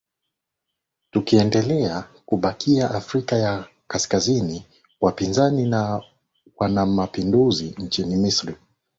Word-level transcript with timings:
tukiendelea 1.11 2.07
kubakia 2.25 2.91
afrika 2.91 3.35
ya 3.35 3.65
kaskazini 3.87 4.65
wapinzani 5.01 5.65
na 5.65 6.03
wanamapinduzi 6.57 7.75
nchini 7.79 8.15
misri 8.15 8.55